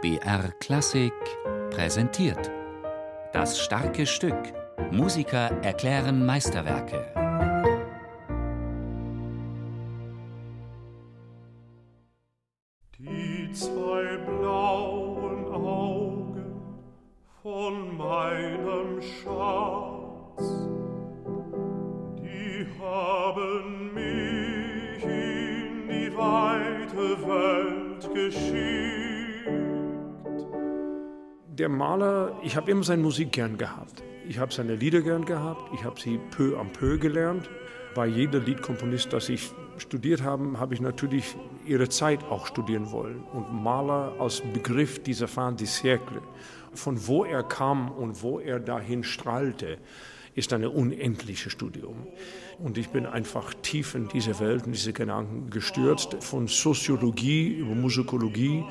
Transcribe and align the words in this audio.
BR 0.00 0.52
Klassik 0.60 1.12
präsentiert. 1.70 2.52
Das 3.32 3.58
starke 3.58 4.06
Stück. 4.06 4.54
Musiker 4.92 5.50
erklären 5.62 6.24
Meisterwerke. 6.24 7.04
Die 12.96 13.50
zwei 13.52 14.18
blauen 14.18 15.52
Augen 15.52 16.62
von 17.42 17.96
meinem 17.96 19.02
Schatz, 19.02 20.44
die 22.22 22.66
haben 22.80 23.94
mich 23.94 25.02
in 25.02 25.88
die 25.88 26.16
weite 26.16 27.18
Welt 27.26 28.14
geschickt 28.14 29.17
der 31.58 31.68
Maler, 31.68 32.38
ich 32.42 32.56
habe 32.56 32.70
immer 32.70 32.84
seine 32.84 33.02
Musik 33.02 33.32
gern 33.32 33.58
gehabt. 33.58 34.04
Ich 34.28 34.38
habe 34.38 34.52
seine 34.52 34.76
Lieder 34.76 35.02
gern 35.02 35.24
gehabt. 35.24 35.72
Ich 35.74 35.84
habe 35.84 36.00
sie 36.00 36.20
peu 36.30 36.56
à 36.56 36.64
peu 36.64 36.98
gelernt. 36.98 37.48
Bei 37.94 38.06
jedem 38.06 38.44
Liedkomponist, 38.44 39.12
das 39.12 39.28
ich 39.28 39.50
studiert 39.78 40.22
habe, 40.22 40.58
habe 40.60 40.74
ich 40.74 40.80
natürlich 40.80 41.36
ihre 41.66 41.88
Zeit 41.88 42.22
auch 42.24 42.46
studieren 42.46 42.92
wollen. 42.92 43.24
Und 43.32 43.52
Maler 43.52 44.12
als 44.20 44.40
Begriff 44.40 45.02
dieser 45.02 45.26
Fin 45.26 45.56
de 45.56 45.66
siècle, 45.66 46.22
von 46.74 47.06
wo 47.08 47.24
er 47.24 47.42
kam 47.42 47.90
und 47.90 48.22
wo 48.22 48.38
er 48.38 48.60
dahin 48.60 49.02
strahlte, 49.02 49.78
ist 50.36 50.52
ein 50.52 50.64
unendliches 50.64 51.50
Studium. 51.50 52.06
Und 52.60 52.78
ich 52.78 52.90
bin 52.90 53.06
einfach 53.06 53.52
tief 53.54 53.96
in 53.96 54.06
diese 54.06 54.38
Welt, 54.38 54.66
in 54.66 54.72
diese 54.72 54.92
Gedanken 54.92 55.50
gestürzt, 55.50 56.16
von 56.20 56.46
Soziologie 56.46 57.48
über 57.48 57.74
Musikologie 57.74 58.64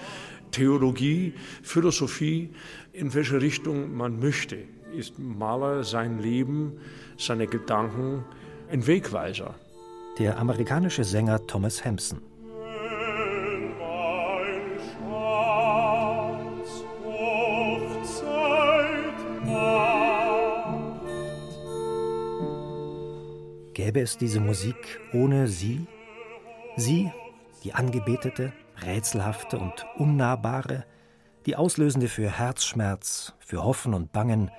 Theologie, 0.58 1.36
Philosophie, 1.62 2.50
in 2.92 3.14
welche 3.14 3.40
Richtung 3.40 3.96
man 3.96 4.20
möchte, 4.20 4.58
ist 4.92 5.20
Maler 5.20 5.84
sein 5.84 6.18
Leben, 6.18 6.80
seine 7.16 7.46
Gedanken 7.46 8.24
ein 8.72 8.88
Wegweiser. 8.88 9.54
Der 10.18 10.40
amerikanische 10.40 11.04
Sänger 11.04 11.46
Thomas 11.46 11.86
Hampson. 11.86 12.22
Gäbe 23.76 24.00
es 24.02 24.18
diese 24.18 24.40
Musik 24.40 25.00
ohne 25.14 25.48
sie? 25.48 25.86
Sie, 26.78 27.12
die 27.64 27.74
Angebetete, 27.76 28.54
rätselhafte 28.84 29.60
und 29.60 29.86
unnahbare, 29.98 30.86
die 31.46 31.56
auslösende 31.56 32.08
für 32.08 32.30
Herzschmerz, 32.30 33.34
für 33.40 33.64
Hoffen 33.64 33.94
und 33.94 34.12
Bangen, 34.12 34.52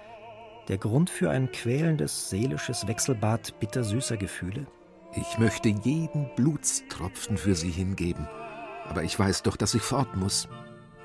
der 0.69 0.79
Grund 0.79 1.11
für 1.11 1.31
ein 1.31 1.51
quälendes 1.53 2.31
seelisches 2.31 2.87
Wechselbad 2.87 3.59
bittersüßer 3.61 4.17
Gefühle? 4.17 4.67
Ich 5.15 5.39
möchte 5.39 5.69
jeden 5.69 6.31
Blutstropfen 6.37 7.37
für 7.37 7.55
sie 7.55 7.71
hingeben, 7.71 8.29
aber 8.87 9.03
ich 9.03 9.19
weiß 9.19 9.43
doch, 9.43 9.57
dass 9.57 9.75
ich 9.75 9.83
fort 9.83 10.17
muss. 10.17 10.49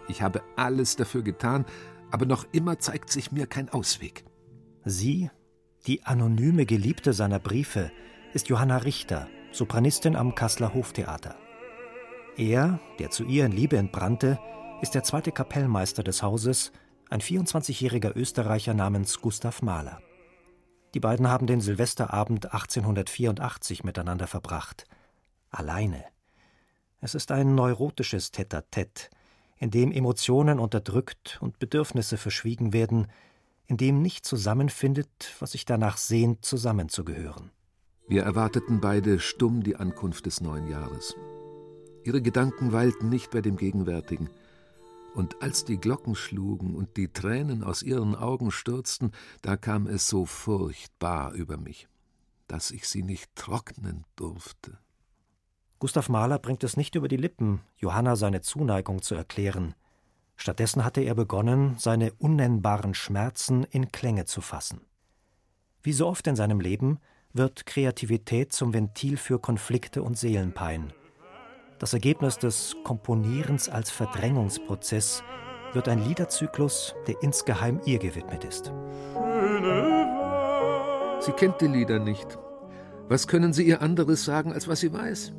Ich 0.07 0.21
habe 0.21 0.41
alles 0.55 0.95
dafür 0.95 1.23
getan, 1.23 1.65
aber 2.11 2.25
noch 2.25 2.45
immer 2.51 2.79
zeigt 2.79 3.09
sich 3.09 3.31
mir 3.31 3.47
kein 3.47 3.69
Ausweg. 3.69 4.25
Sie, 4.85 5.29
die 5.87 6.03
anonyme 6.03 6.65
Geliebte 6.65 7.13
seiner 7.13 7.39
Briefe, 7.39 7.91
ist 8.33 8.49
Johanna 8.49 8.77
Richter, 8.77 9.27
Sopranistin 9.51 10.15
am 10.15 10.35
Kasseler 10.35 10.73
Hoftheater. 10.73 11.35
Er, 12.37 12.79
der 12.97 13.11
zu 13.11 13.25
ihr 13.25 13.45
in 13.45 13.51
Liebe 13.51 13.77
entbrannte, 13.77 14.39
ist 14.81 14.95
der 14.95 15.03
zweite 15.03 15.31
Kapellmeister 15.31 16.03
des 16.03 16.23
Hauses, 16.23 16.71
ein 17.09 17.21
24-jähriger 17.21 18.15
Österreicher 18.15 18.73
namens 18.73 19.21
Gustav 19.21 19.61
Mahler. 19.61 20.01
Die 20.95 20.99
beiden 20.99 21.27
haben 21.27 21.45
den 21.45 21.61
Silvesterabend 21.61 22.47
1884 22.47 23.83
miteinander 23.83 24.25
verbracht. 24.25 24.85
Alleine. 25.51 26.03
Es 27.01 27.13
ist 27.13 27.31
ein 27.31 27.53
neurotisches 27.53 28.31
Tête-à-Tête, 28.33 29.09
in 29.57 29.69
dem 29.69 29.91
Emotionen 29.91 30.59
unterdrückt 30.59 31.37
und 31.39 31.59
Bedürfnisse 31.59 32.17
verschwiegen 32.17 32.73
werden, 32.73 33.07
in 33.67 33.77
dem 33.77 34.01
nicht 34.01 34.25
zusammenfindet, 34.25 35.35
was 35.39 35.51
sich 35.51 35.65
danach 35.65 35.97
sehnt, 35.97 36.43
zusammenzugehören. 36.43 37.51
Wir 38.07 38.23
erwarteten 38.23 38.81
beide 38.81 39.19
stumm 39.19 39.63
die 39.63 39.75
Ankunft 39.75 40.25
des 40.25 40.41
neuen 40.41 40.67
Jahres. 40.67 41.15
Ihre 42.05 42.21
Gedanken 42.21 42.71
weilten 42.71 43.09
nicht 43.09 43.31
bei 43.31 43.41
dem 43.41 43.55
Gegenwärtigen. 43.55 44.29
Und 45.13 45.41
als 45.41 45.63
die 45.63 45.77
Glocken 45.77 46.15
schlugen 46.15 46.75
und 46.75 46.97
die 46.97 47.07
Tränen 47.07 47.63
aus 47.63 47.83
ihren 47.83 48.15
Augen 48.15 48.51
stürzten, 48.51 49.11
da 49.41 49.57
kam 49.57 49.87
es 49.87 50.07
so 50.07 50.25
furchtbar 50.25 51.33
über 51.33 51.57
mich, 51.57 51.87
dass 52.47 52.71
ich 52.71 52.87
sie 52.87 53.03
nicht 53.03 53.33
trocknen 53.35 54.05
durfte. 54.15 54.79
Gustav 55.79 56.09
Mahler 56.09 56.39
bringt 56.39 56.63
es 56.63 56.77
nicht 56.77 56.95
über 56.95 57.07
die 57.07 57.17
Lippen, 57.17 57.61
Johanna 57.77 58.15
seine 58.15 58.41
Zuneigung 58.41 59.01
zu 59.01 59.15
erklären. 59.15 59.75
Stattdessen 60.35 60.83
hatte 60.83 61.01
er 61.01 61.13
begonnen, 61.13 61.75
seine 61.77 62.11
unnennbaren 62.13 62.93
Schmerzen 62.93 63.63
in 63.65 63.91
Klänge 63.91 64.25
zu 64.25 64.41
fassen. 64.41 64.81
Wie 65.83 65.93
so 65.93 66.07
oft 66.07 66.25
in 66.27 66.35
seinem 66.35 66.59
Leben 66.59 66.99
wird 67.33 67.65
Kreativität 67.65 68.51
zum 68.53 68.73
Ventil 68.73 69.17
für 69.17 69.39
Konflikte 69.39 70.01
und 70.01 70.17
Seelenpein. 70.17 70.93
Das 71.83 71.91
Ergebnis 71.91 72.37
des 72.37 72.77
Komponierens 72.85 73.67
als 73.67 73.91
Verdrängungsprozess 73.91 75.21
wird 75.73 75.89
ein 75.89 75.99
Liederzyklus, 76.07 76.95
der 77.07 77.21
insgeheim 77.21 77.81
ihr 77.83 77.99
gewidmet 77.99 78.45
ist. 78.45 78.71
Sie 81.19 81.33
kennt 81.33 81.59
die 81.59 81.67
Lieder 81.67 81.99
nicht. 81.99 82.39
Was 83.09 83.27
können 83.27 83.51
Sie 83.51 83.63
ihr 83.63 83.81
anderes 83.81 84.23
sagen, 84.23 84.53
als 84.53 84.69
was 84.69 84.79
sie 84.79 84.93
weiß? 84.93 85.33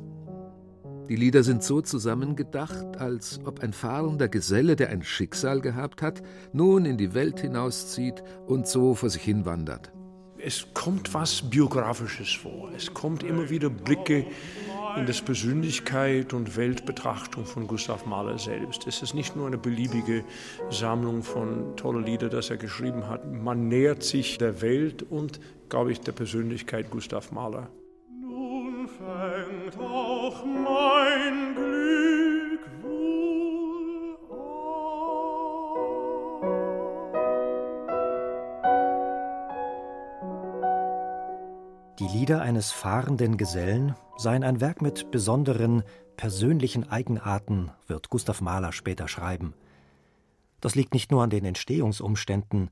Die 1.09 1.15
Lieder 1.15 1.41
sind 1.41 1.63
so 1.63 1.81
zusammengedacht, 1.81 2.97
als 2.97 3.39
ob 3.43 3.61
ein 3.61 3.73
fahrender 3.73 4.27
Geselle, 4.27 4.75
der 4.75 4.89
ein 4.89 5.01
Schicksal 5.01 5.61
gehabt 5.61 6.03
hat, 6.03 6.21
nun 6.53 6.85
in 6.85 6.97
die 6.97 7.15
Welt 7.15 7.39
hinauszieht 7.39 8.23
und 8.45 8.67
so 8.67 8.93
vor 8.93 9.09
sich 9.09 9.23
hin 9.23 9.47
wandert. 9.47 9.94
Es 10.47 10.67
kommt 10.75 11.11
was 11.15 11.41
Biografisches 11.41 12.31
vor. 12.31 12.69
Es 12.75 12.93
kommt 12.93 13.23
immer 13.23 13.49
wieder 13.49 13.67
Blicke 13.71 14.27
in 14.95 15.07
der 15.07 15.13
Persönlichkeit 15.13 16.33
und 16.33 16.55
Weltbetrachtung 16.55 17.47
von 17.47 17.65
Gustav 17.65 18.05
Mahler 18.05 18.37
selbst. 18.37 18.85
Es 18.85 19.01
ist 19.01 19.15
nicht 19.15 19.35
nur 19.35 19.47
eine 19.47 19.57
beliebige 19.57 20.23
Sammlung 20.69 21.23
von 21.23 21.75
tollen 21.77 22.05
Liedern, 22.05 22.29
das 22.29 22.51
er 22.51 22.57
geschrieben 22.57 23.09
hat. 23.09 23.25
Man 23.25 23.69
nähert 23.69 24.03
sich 24.03 24.37
der 24.37 24.61
Welt 24.61 25.01
und, 25.01 25.39
glaube 25.67 25.91
ich, 25.91 26.01
der 26.01 26.11
Persönlichkeit 26.11 26.91
Gustav 26.91 27.31
Mahler. 27.31 27.71
Lieder 42.17 42.41
eines 42.41 42.71
fahrenden 42.71 43.35
Gesellen 43.35 43.93
seien 44.15 44.45
ein 44.45 44.61
Werk 44.61 44.81
mit 44.81 45.11
besonderen, 45.11 45.83
persönlichen 46.15 46.89
Eigenarten, 46.89 47.71
wird 47.87 48.09
Gustav 48.09 48.39
Mahler 48.39 48.71
später 48.71 49.09
schreiben. 49.09 49.53
Das 50.61 50.75
liegt 50.75 50.93
nicht 50.93 51.11
nur 51.11 51.23
an 51.23 51.29
den 51.29 51.43
Entstehungsumständen. 51.43 52.71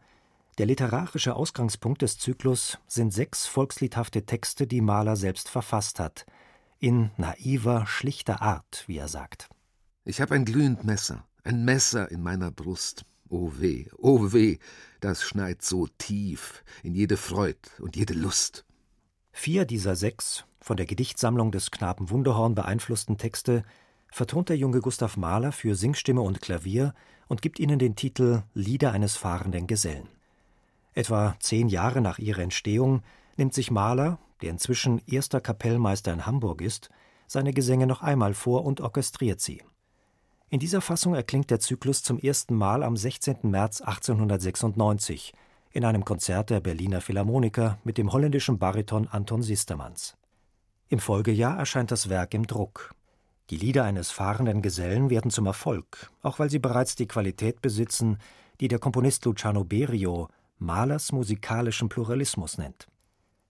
Der 0.59 0.65
literarische 0.65 1.35
Ausgangspunkt 1.35 2.03
des 2.03 2.17
Zyklus 2.17 2.79
sind 2.87 3.11
sechs 3.11 3.45
volksliedhafte 3.45 4.25
Texte, 4.25 4.65
die 4.65 4.79
Mahler 4.79 5.17
selbst 5.17 5.49
verfasst 5.49 5.99
hat, 5.99 6.25
in 6.79 7.11
naiver, 7.17 7.85
schlichter 7.85 8.41
Art, 8.41 8.85
wie 8.87 8.97
er 8.97 9.09
sagt. 9.09 9.49
Ich 10.05 10.21
habe 10.21 10.35
ein 10.35 10.45
glühend 10.45 10.85
Messer, 10.85 11.27
ein 11.43 11.65
Messer 11.65 12.09
in 12.11 12.23
meiner 12.23 12.49
Brust. 12.49 13.03
O 13.27 13.51
weh, 13.57 13.87
o 13.97 14.31
weh, 14.31 14.59
das 15.01 15.21
schneit 15.21 15.63
so 15.63 15.87
tief 15.97 16.63
in 16.81 16.95
jede 16.95 17.17
Freud 17.17 17.59
und 17.79 17.97
jede 17.97 18.13
Lust. 18.13 18.63
Vier 19.35 19.65
dieser 19.65 19.95
sechs, 19.95 20.45
von 20.61 20.77
der 20.77 20.85
Gedichtsammlung 20.85 21.51
des 21.51 21.71
Knaben 21.71 22.09
Wunderhorn 22.09 22.55
beeinflussten 22.55 23.17
Texte 23.17 23.63
vertont 24.09 24.47
der 24.47 24.57
junge 24.57 24.79
Gustav 24.79 25.17
Mahler 25.17 25.51
für 25.51 25.75
Singstimme 25.75 26.21
und 26.21 26.41
Klavier 26.41 26.93
und 27.27 27.41
gibt 27.41 27.59
ihnen 27.59 27.79
den 27.79 27.95
Titel 27.95 28.43
Lieder 28.53 28.91
eines 28.93 29.17
fahrenden 29.17 29.67
Gesellen. 29.67 30.07
Etwa 30.93 31.35
zehn 31.39 31.67
Jahre 31.67 31.99
nach 31.99 32.19
ihrer 32.19 32.43
Entstehung 32.43 33.01
nimmt 33.35 33.55
sich 33.55 33.71
Mahler, 33.71 34.19
der 34.41 34.51
inzwischen 34.51 35.01
erster 35.07 35.41
Kapellmeister 35.41 36.13
in 36.13 36.25
Hamburg 36.27 36.61
ist, 36.61 36.91
seine 37.25 37.53
Gesänge 37.53 37.87
noch 37.87 38.03
einmal 38.03 38.35
vor 38.35 38.63
und 38.63 38.81
orchestriert 38.81 39.41
sie. 39.41 39.63
In 40.49 40.59
dieser 40.59 40.81
Fassung 40.81 41.15
erklingt 41.15 41.49
der 41.49 41.59
Zyklus 41.59 42.03
zum 42.03 42.19
ersten 42.19 42.53
Mal 42.53 42.83
am 42.83 42.95
16. 42.95 43.37
März 43.41 43.81
1896 43.81 45.33
in 45.73 45.83
einem 45.83 46.05
Konzert 46.05 46.51
der 46.51 46.59
Berliner 46.59 47.01
Philharmoniker 47.01 47.79
mit 47.83 47.97
dem 47.97 48.13
holländischen 48.13 48.59
Bariton 48.59 49.07
Anton 49.07 49.41
Sistermans. 49.41 50.15
Im 50.87 50.99
Folgejahr 50.99 51.57
erscheint 51.57 51.89
das 51.89 52.09
Werk 52.09 52.35
im 52.35 52.45
Druck. 52.45 52.93
Die 53.49 53.57
Lieder 53.57 53.83
eines 53.83 54.11
fahrenden 54.11 54.61
Gesellen 54.61 55.09
werden 55.09 55.31
zum 55.31 55.47
Erfolg, 55.47 56.11
auch 56.21 56.37
weil 56.37 56.51
sie 56.51 56.59
bereits 56.59 56.95
die 56.95 57.07
Qualität 57.07 57.61
besitzen, 57.61 58.19
die 58.61 58.67
der 58.67 58.79
Komponist 58.79 59.25
Luciano 59.25 59.63
Berio 59.63 60.29
Malers 60.59 61.11
musikalischen 61.11 61.89
Pluralismus 61.89 62.59
nennt. 62.59 62.87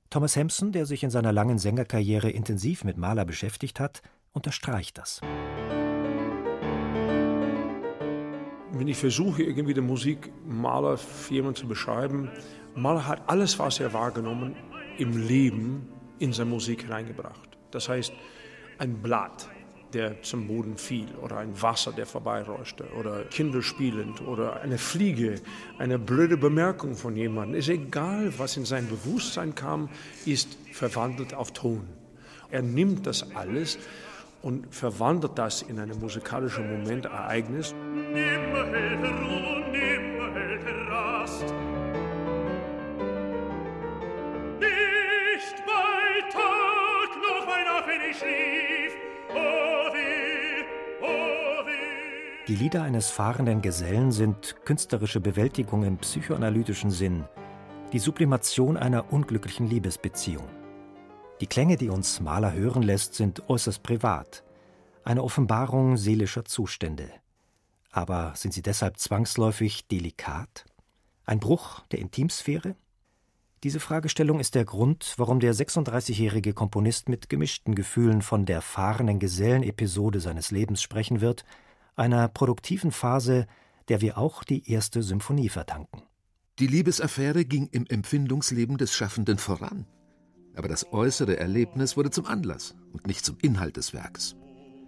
Thomas 0.10 0.38
Hampson, 0.38 0.72
der 0.72 0.86
sich 0.86 1.04
in 1.04 1.10
seiner 1.10 1.34
langen 1.34 1.60
Sängerkarriere 1.60 2.30
intensiv 2.30 2.86
mit 2.86 2.98
Mahler 2.98 3.26
beschäftigt 3.26 3.80
hat, 3.80 4.02
unterstreicht 4.32 4.98
das. 4.98 5.20
Wenn 8.76 8.88
ich 8.88 8.98
versuche, 8.98 9.44
irgendwie 9.44 9.76
die 9.76 9.82
Musik 9.82 10.32
Mahler 10.48 10.98
für 10.98 11.36
jemanden 11.36 11.58
zu 11.58 11.68
beschreiben, 11.68 12.32
Mahler 12.74 13.08
hat 13.08 13.22
alles, 13.28 13.60
was 13.60 13.80
er 13.80 13.94
wahrgenommen, 13.94 14.56
im 14.98 15.28
Leben 15.28 15.88
in 16.18 16.34
seine 16.34 16.50
Musik 16.50 16.82
hineingebracht. 16.82 17.58
Das 17.70 17.88
heißt, 17.88 18.12
ein 18.80 18.96
Blatt, 19.02 19.48
der 19.94 20.24
zum 20.24 20.48
Boden 20.48 20.78
fiel 20.78 21.06
oder 21.22 21.38
ein 21.38 21.62
Wasser, 21.62 21.92
der 21.92 22.08
vorbeiräuschte 22.08 22.86
oder 23.00 23.26
Kinder 23.26 23.62
spielend 23.62 24.22
oder 24.22 24.62
eine 24.62 24.80
Fliege, 24.80 25.36
eine 25.78 26.00
blöde 26.00 26.36
Bemerkung 26.36 26.96
von 26.96 27.16
jemandem. 27.16 27.60
Ist 27.60 27.70
egal, 27.70 28.34
was 28.40 28.58
in 28.58 28.66
sein 28.66 28.88
Bewusstsein 28.88 29.54
kam, 29.54 29.88
ist 30.26 30.58
verwandelt 30.72 31.36
auf 31.36 31.52
Ton. 31.52 31.88
Er 32.50 32.64
nimmt 32.64 33.06
das 33.06 33.36
alles 33.36 33.78
und 34.42 34.74
verwandelt 34.74 35.38
das 35.38 35.62
in 35.62 35.80
ein 35.80 35.92
musikalisches 36.00 36.60
Momentereignis. 36.60 37.74
Nimmer 38.14 38.43
die 52.54 52.56
Lieder 52.56 52.84
eines 52.84 53.10
fahrenden 53.10 53.64
Gesellen 53.64 54.12
sind 54.12 54.58
künstlerische 54.64 55.20
Bewältigung 55.20 55.84
im 55.84 55.98
psychoanalytischen 55.98 56.92
Sinn, 56.92 57.24
die 57.94 57.98
Sublimation 58.00 58.78
einer 58.78 59.12
unglücklichen 59.12 59.68
Liebesbeziehung. 59.68 60.48
Die 61.42 61.48
Klänge, 61.48 61.78
die 61.78 61.90
uns 61.90 62.20
Maler 62.20 62.54
hören 62.54 62.84
lässt, 62.84 63.16
sind 63.16 63.50
äußerst 63.50 63.82
privat, 63.82 64.44
eine 65.04 65.24
Offenbarung 65.24 65.98
seelischer 65.98 66.46
Zustände. 66.46 67.10
Aber 67.94 68.34
sind 68.36 68.54
sie 68.54 68.64
deshalb 68.64 68.98
zwangsläufig 68.98 69.88
delikat? 69.88 70.66
Ein 71.26 71.40
Bruch 71.40 71.82
der 71.92 72.00
Intimsphäre? 72.00 72.76
Diese 73.64 73.80
Fragestellung 73.80 74.42
ist 74.42 74.56
der 74.56 74.66
Grund, 74.66 75.14
warum 75.18 75.40
der 75.40 75.54
36-jährige 75.54 76.54
Komponist 76.54 77.08
mit 77.08 77.30
gemischten 77.30 77.76
Gefühlen 77.76 78.22
von 78.22 78.46
der 78.46 78.62
fahrenden 78.62 79.20
Gesellenepisode 79.20 80.20
seines 80.20 80.52
Lebens 80.52 80.82
sprechen 80.82 81.22
wird 81.22 81.46
einer 81.96 82.28
produktiven 82.28 82.92
Phase, 82.92 83.46
der 83.88 84.02
wir 84.02 84.18
auch 84.18 84.44
die 84.44 84.70
erste 84.70 85.04
Symphonie 85.04 85.50
verdanken. 85.50 86.02
Die 86.60 86.68
Liebesaffäre 86.68 87.46
ging 87.46 87.68
im 87.68 87.86
Empfindungsleben 87.86 88.78
des 88.78 88.94
Schaffenden 88.96 89.38
voran. 89.38 89.86
Aber 90.56 90.68
das 90.68 90.92
äußere 90.92 91.38
Erlebnis 91.38 91.96
wurde 91.96 92.12
zum 92.12 92.26
Anlass 92.26 92.76
und 92.92 93.08
nicht 93.08 93.24
zum 93.24 93.38
Inhalt 93.42 93.78
des 93.78 93.94
Werks. 93.94 94.36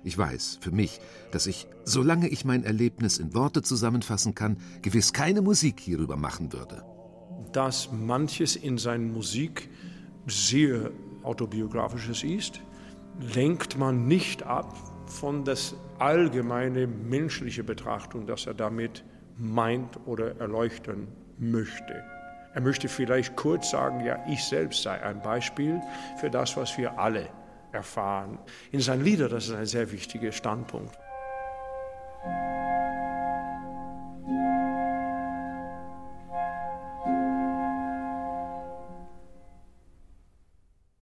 Ich 0.06 0.16
weiß 0.20 0.60
für 0.62 0.70
mich, 0.70 1.02
dass 1.32 1.48
ich, 1.48 1.68
solange 1.84 2.28
ich 2.28 2.46
mein 2.46 2.64
Erlebnis 2.64 3.18
in 3.18 3.34
Worte 3.34 3.64
zusammenfassen 3.64 4.36
kann, 4.36 4.58
gewiss 4.84 5.14
keine 5.14 5.42
Musik 5.42 5.80
hierüber 5.80 6.16
machen 6.16 6.54
würde. 6.54 6.84
Dass 7.52 7.92
manches 7.92 8.56
in 8.56 8.78
seiner 8.78 9.12
Musik 9.12 9.68
sehr 10.28 10.92
autobiografisches 11.24 12.24
ist, 12.24 12.62
lenkt 13.34 13.80
man 13.80 14.08
nicht 14.08 14.44
ab 14.44 14.78
von 15.08 15.44
das 15.44 15.74
allgemeine 15.98 16.86
menschliche 16.86 17.64
Betrachtung, 17.64 18.28
das 18.28 18.46
er 18.46 18.54
damit 18.54 19.04
meint 19.38 19.98
oder 20.06 20.38
erleuchten 20.40 21.08
möchte. 21.40 22.04
Er 22.54 22.62
möchte 22.62 22.90
vielleicht 22.90 23.36
kurz 23.36 23.72
sagen, 23.72 24.06
ja, 24.06 24.24
ich 24.30 24.44
selbst 24.44 24.84
sei 24.84 25.02
ein 25.02 25.20
Beispiel 25.24 25.82
für 26.20 26.30
das, 26.30 26.56
was 26.56 26.78
wir 26.78 27.00
alle 27.00 27.28
erfahren. 27.76 28.40
In 28.72 28.80
seinen 28.82 29.04
Liedern, 29.04 29.30
das 29.30 29.46
ist 29.48 29.54
ein 29.54 29.66
sehr 29.66 29.92
wichtiger 29.92 30.32
Standpunkt. 30.32 30.98